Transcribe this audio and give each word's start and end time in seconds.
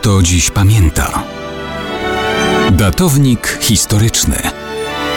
kto 0.00 0.22
dziś 0.22 0.50
pamięta. 0.50 1.22
Datownik 2.72 3.58
historyczny 3.60 4.36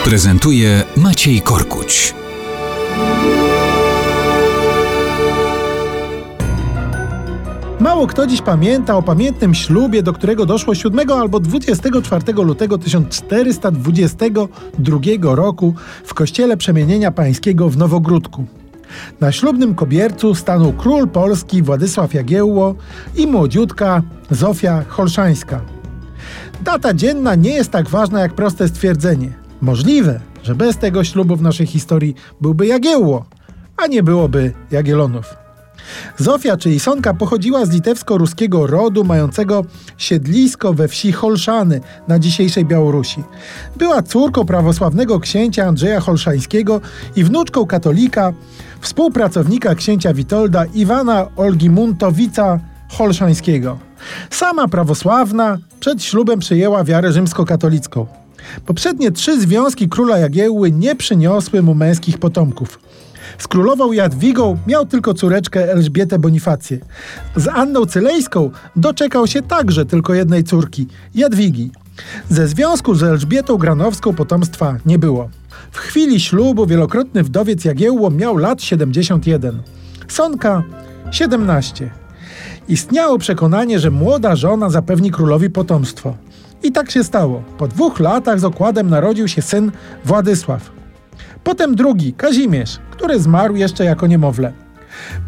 prezentuje 0.04 0.82
Maciej 0.96 1.40
Korkuć. 1.40 2.14
Mało 7.80 8.06
kto 8.06 8.26
dziś 8.26 8.42
pamięta 8.42 8.96
o 8.96 9.02
pamiętnym 9.02 9.54
ślubie, 9.54 10.02
do 10.02 10.12
którego 10.12 10.46
doszło 10.46 10.74
7 10.74 11.10
albo 11.10 11.40
24 11.40 12.32
lutego 12.32 12.78
1422 12.78 14.98
roku 15.22 15.74
w 16.04 16.14
kościele 16.14 16.56
Przemienienia 16.56 17.10
Pańskiego 17.10 17.68
w 17.68 17.76
Nowogródku. 17.76 18.46
Na 19.20 19.32
ślubnym 19.32 19.74
kobiercu 19.74 20.34
stanął 20.34 20.72
król 20.72 21.08
Polski 21.08 21.62
Władysław 21.62 22.14
Jagiełło 22.14 22.74
i 23.16 23.26
młodziutka 23.26 24.02
Zofia 24.30 24.84
Holszańska. 24.88 25.60
Data 26.60 26.94
dzienna 26.94 27.34
nie 27.34 27.50
jest 27.50 27.70
tak 27.70 27.88
ważna 27.88 28.20
jak 28.20 28.32
proste 28.34 28.68
stwierdzenie. 28.68 29.32
Możliwe, 29.60 30.20
że 30.42 30.54
bez 30.54 30.78
tego 30.78 31.04
ślubu 31.04 31.36
w 31.36 31.42
naszej 31.42 31.66
historii 31.66 32.14
byłby 32.40 32.66
Jagiełło, 32.66 33.24
a 33.76 33.86
nie 33.86 34.02
byłoby 34.02 34.52
Jagielonów. 34.70 35.43
Zofia, 36.18 36.56
czyli 36.56 36.80
Sonka, 36.80 37.14
pochodziła 37.14 37.66
z 37.66 37.70
litewsko-ruskiego 37.70 38.66
rodu 38.66 39.04
mającego 39.04 39.64
siedlisko 39.98 40.74
we 40.74 40.88
wsi 40.88 41.12
Holszany 41.12 41.80
na 42.08 42.18
dzisiejszej 42.18 42.64
Białorusi. 42.64 43.22
Była 43.76 44.02
córką 44.02 44.44
prawosławnego 44.44 45.20
księcia 45.20 45.66
Andrzeja 45.66 46.00
Holszańskiego 46.00 46.80
i 47.16 47.24
wnuczką 47.24 47.66
katolika, 47.66 48.32
współpracownika 48.80 49.74
księcia 49.74 50.14
Witolda 50.14 50.64
Iwana 50.64 51.28
Olgimuntowica 51.36 52.60
Holszańskiego. 52.88 53.78
Sama 54.30 54.68
prawosławna 54.68 55.58
przed 55.80 56.02
ślubem 56.02 56.38
przyjęła 56.38 56.84
wiarę 56.84 57.12
rzymskokatolicką. 57.12 58.06
Poprzednie 58.66 59.12
trzy 59.12 59.40
związki 59.40 59.88
króla 59.88 60.18
Jagiełły 60.18 60.70
nie 60.72 60.96
przyniosły 60.96 61.62
mu 61.62 61.74
męskich 61.74 62.18
potomków. 62.18 62.78
Z 63.38 63.48
królową 63.48 63.92
Jadwigą 63.92 64.58
miał 64.66 64.86
tylko 64.86 65.14
córeczkę 65.14 65.72
Elżbietę 65.72 66.18
Bonifację. 66.18 66.78
Z 67.36 67.48
Anną 67.48 67.86
Cylejską 67.86 68.50
doczekał 68.76 69.26
się 69.26 69.42
także 69.42 69.86
tylko 69.86 70.14
jednej 70.14 70.44
córki, 70.44 70.86
Jadwigi. 71.14 71.70
Ze 72.28 72.48
związku 72.48 72.94
z 72.94 73.02
Elżbietą 73.02 73.56
Granowską 73.56 74.14
potomstwa 74.14 74.76
nie 74.86 74.98
było. 74.98 75.28
W 75.72 75.78
chwili 75.78 76.20
ślubu 76.20 76.66
wielokrotny 76.66 77.22
wdowiec 77.22 77.64
Jagiełło 77.64 78.10
miał 78.10 78.36
lat 78.36 78.62
71. 78.62 79.62
Sonka 80.08 80.62
17. 81.10 81.90
Istniało 82.68 83.18
przekonanie, 83.18 83.78
że 83.78 83.90
młoda 83.90 84.36
żona 84.36 84.70
zapewni 84.70 85.10
królowi 85.10 85.50
potomstwo. 85.50 86.14
I 86.62 86.72
tak 86.72 86.90
się 86.90 87.04
stało. 87.04 87.42
Po 87.58 87.68
dwóch 87.68 88.00
latach 88.00 88.40
z 88.40 88.44
okładem 88.44 88.90
narodził 88.90 89.28
się 89.28 89.42
syn 89.42 89.72
Władysław. 90.04 90.73
Potem 91.44 91.74
drugi, 91.74 92.12
Kazimierz, 92.12 92.78
który 92.90 93.20
zmarł 93.20 93.56
jeszcze 93.56 93.84
jako 93.84 94.06
niemowlę. 94.06 94.52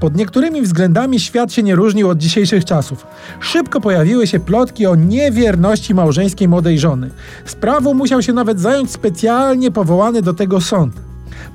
Pod 0.01 0.17
niektórymi 0.17 0.63
względami 0.63 1.21
świat 1.21 1.53
się 1.53 1.63
nie 1.63 1.75
różnił 1.75 2.09
od 2.09 2.19
dzisiejszych 2.19 2.65
czasów. 2.65 3.07
Szybko 3.41 3.81
pojawiły 3.81 4.27
się 4.27 4.41
plotki 4.41 4.87
o 4.87 4.95
niewierności 4.95 5.95
małżeńskiej 5.95 6.49
młodej 6.49 6.79
żony. 6.79 7.11
Sprawą 7.45 7.95
musiał 7.95 8.23
się 8.23 8.33
nawet 8.33 8.61
zająć 8.61 8.91
specjalnie 8.91 9.71
powołany 9.71 10.23
do 10.23 10.35
tego 10.35 10.61
sąd. 10.61 10.95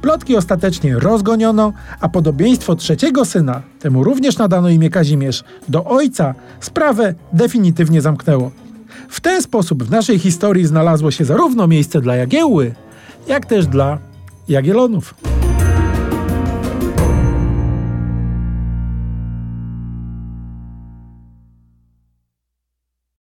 Plotki 0.02 0.36
ostatecznie 0.36 1.00
rozgoniono, 1.00 1.74
a 2.00 2.10
podobieństwo 2.10 2.76
trzeciego 2.76 3.26
syna, 3.26 3.62
temu 3.80 4.04
również 4.04 4.38
nadano 4.38 4.70
imię 4.70 4.90
Kazimierz, 4.90 5.44
do 5.70 5.86
ojca 5.86 6.36
sprawę 6.60 7.14
definitywnie 7.34 8.02
zamknęło. 8.02 8.52
W 9.10 9.22
ten 9.22 9.42
sposób 9.42 9.84
w 9.84 9.92
naszej 9.92 10.20
historii 10.20 10.66
znalazło 10.66 11.12
się 11.12 11.26
zarówno 11.26 11.68
miejsce 11.68 12.02
dla 12.02 12.16
Jagiełły, 12.16 12.74
jak 13.28 13.46
też 13.46 13.68
dla 13.68 14.11
Jagiellonów. 14.52 15.31